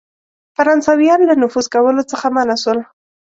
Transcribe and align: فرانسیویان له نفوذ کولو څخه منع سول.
فرانسیویان 0.55 1.21
له 1.29 1.33
نفوذ 1.43 1.65
کولو 1.73 2.03
څخه 2.11 2.25
منع 2.35 2.55
سول. 2.63 2.79